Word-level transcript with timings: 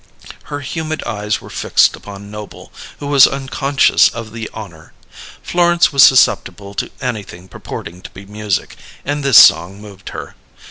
Her 0.45 0.61
humid 0.61 1.03
eyes 1.03 1.41
were 1.41 1.51
fixed 1.51 1.95
upon 1.95 2.31
Noble, 2.31 2.73
who 2.97 3.05
was 3.05 3.27
unconscious 3.27 4.09
of 4.09 4.31
the 4.31 4.49
honour. 4.51 4.93
Florence 5.43 5.93
was 5.93 6.01
susceptible 6.01 6.73
to 6.73 6.89
anything 7.01 7.47
purporting 7.47 8.01
to 8.01 8.09
be 8.09 8.25
music, 8.25 8.75
and 9.05 9.23
this 9.23 9.37
song 9.37 9.79
moved 9.79 10.09
her. 10.09 10.33